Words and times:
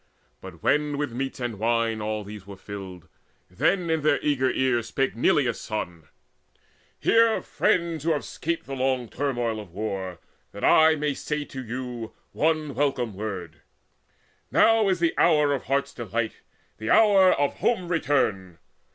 But 0.41 0.63
when 0.63 0.97
with 0.97 1.11
meats 1.13 1.39
and 1.39 1.59
wine 1.59 2.01
all 2.01 2.23
these 2.23 2.47
were 2.47 2.57
filled, 2.57 3.07
Then 3.51 3.87
in 3.91 4.01
their 4.01 4.19
eager 4.23 4.49
ears 4.49 4.87
spake 4.87 5.15
Neleus' 5.15 5.61
son: 5.61 6.07
"Hear, 6.99 7.39
friends, 7.43 8.03
who 8.03 8.11
have 8.11 8.25
'scaped 8.25 8.65
the 8.65 8.73
long 8.75 9.09
turmoil 9.09 9.59
of 9.59 9.71
war, 9.73 10.17
That 10.53 10.63
I 10.63 10.95
may 10.95 11.13
say 11.13 11.45
to 11.45 11.63
you 11.63 12.13
one 12.31 12.73
welcome 12.73 13.13
word: 13.13 13.61
Now 14.49 14.89
is 14.89 14.99
the 14.99 15.13
hour 15.19 15.53
of 15.53 15.65
heart's 15.65 15.93
delight, 15.93 16.41
the 16.79 16.89
hour 16.89 17.31
Of 17.33 17.57
home 17.57 17.87
return. 17.89 18.57